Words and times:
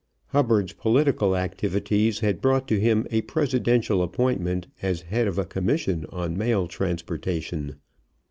Hubbard's 0.29 0.73
political 0.73 1.37
activities 1.37 2.21
had 2.21 2.41
brought 2.41 2.67
to 2.69 2.79
him 2.79 3.05
a 3.11 3.21
Presidential 3.21 4.01
appointment 4.01 4.65
as 4.81 5.01
head 5.01 5.27
of 5.27 5.37
a 5.37 5.45
commission 5.45 6.07
on 6.09 6.35
mail 6.35 6.67
transportation. 6.67 7.75